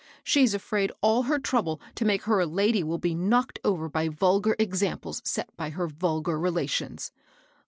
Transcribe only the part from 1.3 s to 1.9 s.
trouble